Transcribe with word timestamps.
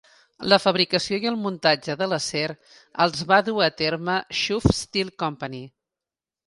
La 0.51 0.57
fabricació 0.61 1.19
i 1.25 1.29
el 1.31 1.37
muntatge 1.41 1.97
de 1.99 2.07
l'acer 2.13 2.47
els 3.07 3.23
va 3.33 3.41
dur 3.51 3.61
a 3.67 3.69
terme 3.85 4.19
Schuff 4.41 4.71
Steel 4.83 5.15
Company. 5.27 5.65